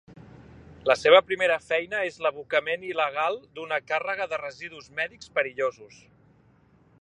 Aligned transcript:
La 0.91 0.93
seva 0.99 1.19
primera 1.31 1.57
feina 1.65 1.99
és 2.07 2.17
l'abocament 2.27 2.87
il·legal 2.93 3.37
d'una 3.59 3.79
càrrega 3.93 4.27
de 4.33 4.41
residus 4.43 4.89
mèdics 5.01 5.31
perillosos. 5.37 6.01